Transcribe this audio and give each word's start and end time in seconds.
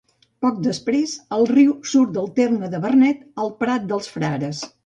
Poc 0.45 0.55
després 0.67 1.13
el 1.37 1.45
riu 1.51 1.75
surt 1.91 2.15
del 2.17 2.31
terme 2.41 2.73
de 2.75 2.83
Vernet 2.89 3.23
al 3.45 3.55
Prat 3.63 3.89
dels 3.93 4.15
Frares. 4.17 4.69